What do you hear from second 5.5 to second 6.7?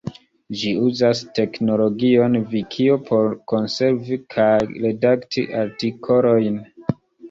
artikolojn.